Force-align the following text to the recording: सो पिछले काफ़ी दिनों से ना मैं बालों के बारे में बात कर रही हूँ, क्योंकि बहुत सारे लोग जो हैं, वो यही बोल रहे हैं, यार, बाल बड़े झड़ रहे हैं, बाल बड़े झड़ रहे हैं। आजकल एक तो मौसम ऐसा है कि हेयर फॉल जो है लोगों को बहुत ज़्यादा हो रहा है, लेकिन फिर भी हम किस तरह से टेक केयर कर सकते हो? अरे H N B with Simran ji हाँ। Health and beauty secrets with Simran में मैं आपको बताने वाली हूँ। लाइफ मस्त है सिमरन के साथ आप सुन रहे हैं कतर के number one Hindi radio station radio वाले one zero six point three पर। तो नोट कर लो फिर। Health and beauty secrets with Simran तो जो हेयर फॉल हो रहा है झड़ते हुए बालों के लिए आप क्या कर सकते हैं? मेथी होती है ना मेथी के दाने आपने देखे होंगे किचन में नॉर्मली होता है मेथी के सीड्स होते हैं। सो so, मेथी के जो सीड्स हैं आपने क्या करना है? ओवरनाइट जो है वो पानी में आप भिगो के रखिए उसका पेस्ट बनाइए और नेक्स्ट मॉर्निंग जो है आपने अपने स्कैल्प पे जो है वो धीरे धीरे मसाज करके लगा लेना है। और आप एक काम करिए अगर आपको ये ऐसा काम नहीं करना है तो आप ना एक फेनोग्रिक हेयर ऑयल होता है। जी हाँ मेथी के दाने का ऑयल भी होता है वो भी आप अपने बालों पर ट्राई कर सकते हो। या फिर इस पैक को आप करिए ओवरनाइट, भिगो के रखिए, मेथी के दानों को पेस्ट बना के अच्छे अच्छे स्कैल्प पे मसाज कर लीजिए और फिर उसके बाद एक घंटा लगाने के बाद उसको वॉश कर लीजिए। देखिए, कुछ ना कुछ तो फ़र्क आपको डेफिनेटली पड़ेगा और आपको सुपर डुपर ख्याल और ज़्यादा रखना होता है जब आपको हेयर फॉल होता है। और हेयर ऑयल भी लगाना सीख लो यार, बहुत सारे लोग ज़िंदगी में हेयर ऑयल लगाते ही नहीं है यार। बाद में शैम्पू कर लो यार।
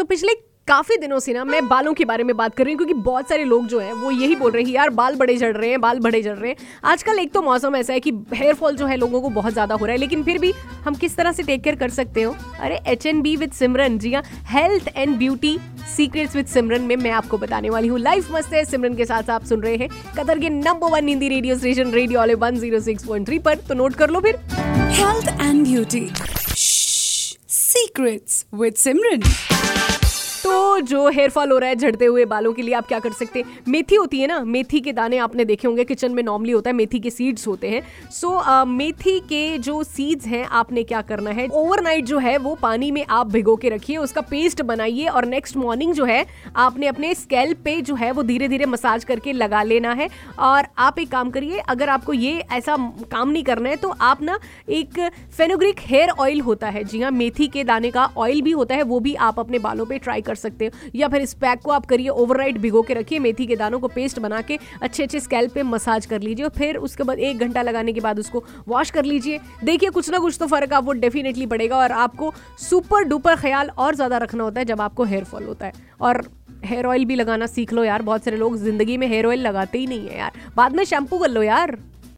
सो 0.00 0.04
पिछले 0.04 0.32
काफ़ी 0.68 0.96
दिनों 0.96 1.18
से 1.18 1.32
ना 1.32 1.42
मैं 1.44 1.66
बालों 1.68 1.92
के 1.94 2.04
बारे 2.04 2.24
में 2.24 2.36
बात 2.36 2.54
कर 2.56 2.64
रही 2.64 2.72
हूँ, 2.72 2.78
क्योंकि 2.78 2.94
बहुत 3.02 3.28
सारे 3.28 3.44
लोग 3.44 3.66
जो 3.68 3.78
हैं, 3.80 3.92
वो 3.94 4.10
यही 4.10 4.36
बोल 4.36 4.50
रहे 4.52 4.62
हैं, 4.62 4.70
यार, 4.70 4.90
बाल 4.90 5.14
बड़े 5.16 5.36
झड़ 5.36 5.56
रहे 5.56 5.70
हैं, 5.70 5.80
बाल 5.80 5.98
बड़े 6.00 6.22
झड़ 6.22 6.36
रहे 6.36 6.50
हैं। 6.50 6.56
आजकल 6.84 7.18
एक 7.18 7.32
तो 7.32 7.42
मौसम 7.42 7.76
ऐसा 7.76 7.92
है 7.92 8.00
कि 8.00 8.10
हेयर 8.34 8.54
फॉल 8.54 8.76
जो 8.76 8.86
है 8.86 8.96
लोगों 8.96 9.20
को 9.22 9.28
बहुत 9.30 9.52
ज़्यादा 9.52 9.74
हो 9.74 9.86
रहा 9.86 9.92
है, 9.92 9.98
लेकिन 9.98 10.22
फिर 10.24 10.38
भी 10.38 10.52
हम 10.84 10.94
किस 10.94 11.16
तरह 11.16 11.32
से 11.32 11.42
टेक 11.42 11.62
केयर 11.62 11.76
कर 11.76 11.90
सकते 11.90 12.22
हो? 12.22 12.34
अरे 12.60 12.80
H 12.86 13.06
N 13.06 13.20
B 13.22 13.36
with 13.36 13.52
Simran 13.52 13.98
ji 13.98 14.12
हाँ। 14.12 14.22
Health 14.48 14.88
and 14.96 15.16
beauty 15.18 15.56
secrets 15.96 16.36
with 16.36 16.46
Simran 16.46 16.82
में 16.82 16.96
मैं 16.96 17.10
आपको 17.10 17.38
बताने 17.38 17.70
वाली 17.70 17.88
हूँ। 17.88 17.98
लाइफ 18.00 18.30
मस्त 18.32 18.52
है 18.54 18.64
सिमरन 18.64 18.96
के 18.96 19.04
साथ 19.04 19.30
आप 19.30 19.44
सुन 19.44 19.62
रहे 19.62 19.76
हैं 19.76 19.88
कतर 20.16 20.38
के 20.38 20.48
number 20.50 20.90
one 20.90 21.08
Hindi 21.08 21.28
radio 21.28 21.58
station 21.58 21.92
radio 21.92 22.18
वाले 22.20 22.34
one 22.36 22.58
zero 22.58 22.80
six 22.80 23.06
point 23.06 23.26
three 23.26 23.38
पर। 23.38 23.58
तो 23.68 23.74
नोट 23.74 23.94
कर 23.94 24.10
लो 24.10 24.20
फिर। 24.20 24.40
Health 24.92 25.28
and 25.40 25.66
beauty 25.66 26.08
secrets 27.50 28.44
with 28.54 28.74
Simran 28.76 29.22
तो 30.50 30.80
जो 30.80 31.08
हेयर 31.08 31.30
फॉल 31.30 31.50
हो 31.52 31.58
रहा 31.58 31.68
है 31.70 31.76
झड़ते 31.76 32.04
हुए 32.04 32.24
बालों 32.24 32.52
के 32.52 32.62
लिए 32.62 32.74
आप 32.74 32.86
क्या 32.86 32.98
कर 32.98 33.12
सकते 33.12 33.38
हैं? 33.38 33.58
मेथी 33.68 33.96
होती 33.96 34.20
है 34.20 34.26
ना 34.26 34.38
मेथी 34.44 34.80
के 34.80 34.92
दाने 34.92 35.18
आपने 35.18 35.44
देखे 35.44 35.66
होंगे 35.68 35.84
किचन 35.84 36.12
में 36.12 36.22
नॉर्मली 36.22 36.52
होता 36.52 36.70
है 36.70 36.76
मेथी 36.76 36.98
के 37.00 37.10
सीड्स 37.10 37.46
होते 37.46 37.68
हैं। 37.68 37.82
सो 38.10 38.28
so, 38.30 38.66
मेथी 38.66 39.18
के 39.20 39.58
जो 39.58 39.82
सीड्स 39.84 40.26
हैं 40.26 40.44
आपने 40.44 40.82
क्या 40.82 41.02
करना 41.02 41.30
है? 41.30 41.46
ओवरनाइट 41.48 42.04
जो 42.04 42.18
है 42.18 42.36
वो 42.38 42.54
पानी 42.54 42.90
में 42.90 43.04
आप 43.10 43.26
भिगो 43.26 43.54
के 43.56 43.68
रखिए 43.68 43.96
उसका 43.96 44.20
पेस्ट 44.20 44.62
बनाइए 44.62 45.06
और 45.06 45.26
नेक्स्ट 45.26 45.56
मॉर्निंग 45.56 45.92
जो 45.94 46.04
है 46.04 46.24
आपने 46.56 46.86
अपने 46.86 47.14
स्कैल्प 47.14 47.58
पे 47.64 47.80
जो 47.80 47.94
है 47.94 48.10
वो 48.12 48.22
धीरे 48.22 48.48
धीरे 48.48 48.66
मसाज 48.66 49.04
करके 49.04 49.32
लगा 49.32 49.62
लेना 49.62 49.92
है। 49.92 50.08
और 50.38 50.66
आप 50.78 50.98
एक 50.98 51.10
काम 51.10 51.30
करिए 51.30 51.58
अगर 51.68 51.88
आपको 51.88 52.12
ये 52.12 52.32
ऐसा 52.52 52.76
काम 53.12 53.28
नहीं 53.28 53.44
करना 53.44 53.68
है 53.68 53.76
तो 53.76 53.94
आप 54.00 54.22
ना 54.22 54.38
एक 54.70 55.00
फेनोग्रिक 55.36 55.80
हेयर 55.80 56.10
ऑयल 56.10 56.40
होता 56.40 56.68
है। 56.68 56.84
जी 56.84 57.02
हाँ 57.02 57.10
मेथी 57.12 57.48
के 57.48 57.64
दाने 57.64 57.90
का 57.90 58.10
ऑयल 58.16 58.42
भी 58.42 58.50
होता 58.50 58.74
है 58.74 58.82
वो 58.82 59.00
भी 59.00 59.14
आप 59.14 59.40
अपने 59.40 59.58
बालों 59.60 59.86
पर 59.86 59.98
ट्राई 59.98 60.20
कर 60.20 60.34
सकते 60.40 60.66
हो। 60.66 60.90
या 60.94 61.08
फिर 61.08 61.22
इस 61.22 61.34
पैक 61.36 61.60
को 61.60 61.70
आप 61.70 61.86
करिए 61.86 62.08
ओवरनाइट, 62.10 62.58
भिगो 62.58 62.82
के 62.82 62.94
रखिए, 62.94 63.18
मेथी 63.20 63.46
के 63.46 63.56
दानों 63.56 63.80
को 63.80 63.88
पेस्ट 63.90 64.18
बना 64.20 64.40
के 64.42 64.58
अच्छे 64.82 65.02
अच्छे 65.02 65.20
स्कैल्प 65.20 65.52
पे 65.54 65.62
मसाज 65.64 66.06
कर 66.06 66.20
लीजिए 66.20 66.44
और 66.44 66.50
फिर 66.50 66.76
उसके 66.78 67.02
बाद 67.02 67.18
एक 67.20 67.38
घंटा 67.38 67.62
लगाने 67.62 67.92
के 67.92 68.00
बाद 68.00 68.18
उसको 68.18 68.44
वॉश 68.68 68.90
कर 68.90 69.04
लीजिए। 69.04 69.40
देखिए, 69.64 69.90
कुछ 69.90 70.10
ना 70.10 70.18
कुछ 70.18 70.38
तो 70.40 70.46
फ़र्क 70.46 70.72
आपको 70.72 70.92
डेफिनेटली 71.00 71.46
पड़ेगा 71.46 71.76
और 71.78 71.92
आपको 72.00 72.32
सुपर 72.60 73.04
डुपर 73.04 73.36
ख्याल 73.36 73.70
और 73.78 73.94
ज़्यादा 73.94 74.18
रखना 74.18 74.44
होता 74.44 74.60
है 74.60 74.64
जब 74.64 74.80
आपको 74.80 75.04
हेयर 75.04 75.24
फॉल 75.24 75.44
होता 75.44 75.66
है। 75.66 75.88
और 76.00 76.22
हेयर 76.64 76.86
ऑयल 76.86 77.04
भी 77.04 77.14
लगाना 77.14 77.46
सीख 77.46 77.72
लो 77.72 77.84
यार, 77.84 78.02
बहुत 78.02 78.24
सारे 78.24 78.36
लोग 78.36 78.56
ज़िंदगी 78.56 78.96
में 78.96 79.06
हेयर 79.06 79.26
ऑयल 79.26 79.40
लगाते 79.40 79.78
ही 79.78 79.86
नहीं 79.86 80.08
है 80.08 80.18
यार। 80.18 80.32
बाद 80.56 80.76
में 80.76 80.84
शैम्पू 80.84 81.18
कर 81.18 81.30
लो 81.30 81.42
यार। 81.42 81.76